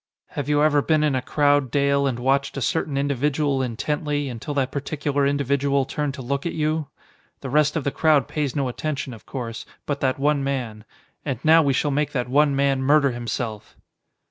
[0.29, 4.55] "Have you ever been in a crowd, Dale, and watched a certain individual intently, until
[4.55, 6.87] that particular individual turned to look at you?
[7.41, 10.85] The rest of the crowd pays no attention, of course, but that one man.
[11.23, 13.77] And now we shall make that one man murder himself!"